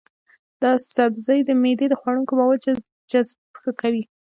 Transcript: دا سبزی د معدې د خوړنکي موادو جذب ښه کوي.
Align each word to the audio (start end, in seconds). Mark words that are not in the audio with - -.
دا 0.61 0.71
سبزی 0.95 1.39
د 1.45 1.49
معدې 1.61 1.87
د 1.89 1.93
خوړنکي 2.01 2.33
موادو 2.39 2.71
جذب 3.11 3.37
ښه 3.61 3.71
کوي. 3.81 4.03